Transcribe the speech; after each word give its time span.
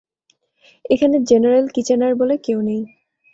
এখানে 0.85 1.15
general 1.29 1.65
Kitchener 1.75 2.13
বলে 2.15 2.35
কেউ 2.37 2.59
নেই। 2.61 2.81